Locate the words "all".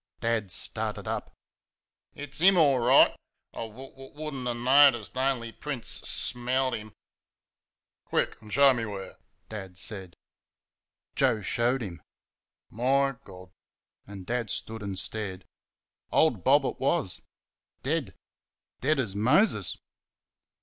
2.57-2.79